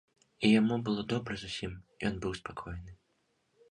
[0.47, 1.79] І яму было добра зусім,
[2.11, 2.91] ён быў спакойны.